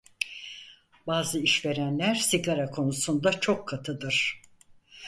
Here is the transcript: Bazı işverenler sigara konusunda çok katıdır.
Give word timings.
Bazı 1.07 1.39
işverenler 1.39 2.15
sigara 2.15 2.71
konusunda 2.71 3.39
çok 3.39 3.67
katıdır. 3.67 4.41